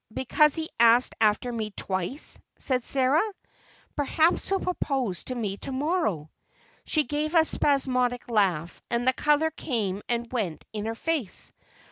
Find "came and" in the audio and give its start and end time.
9.51-10.27